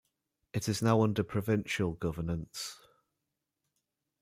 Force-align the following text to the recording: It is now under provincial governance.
It 0.51 0.67
is 0.67 0.81
now 0.81 1.03
under 1.03 1.23
provincial 1.23 1.91
governance. 1.93 2.75